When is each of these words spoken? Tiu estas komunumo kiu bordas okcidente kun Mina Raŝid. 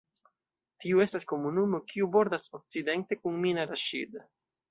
Tiu 0.85 1.01
estas 1.05 1.27
komunumo 1.31 1.81
kiu 1.91 2.09
bordas 2.17 2.49
okcidente 2.59 3.21
kun 3.23 3.39
Mina 3.45 3.67
Raŝid. 3.75 4.19